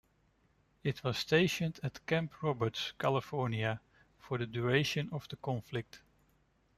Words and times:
It 0.83 1.03
was 1.03 1.19
stationed 1.19 1.79
at 1.83 2.03
Camp 2.07 2.41
Roberts, 2.41 2.93
California 2.97 3.81
for 4.17 4.39
the 4.39 4.47
duration 4.47 5.07
of 5.11 5.27
the 5.29 5.35
conflict. 5.35 6.01